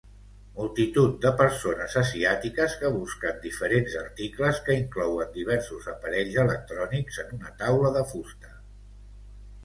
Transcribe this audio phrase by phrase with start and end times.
[0.59, 7.53] Multitud de persones asiàtiques que busquen diferents articles que inclouen diversos aparells electrònics en una
[7.61, 8.55] taula de fusta.